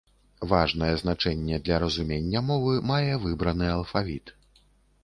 [0.53, 4.37] Важнае значэнне для разумення мовы мае выбраны алфавіт.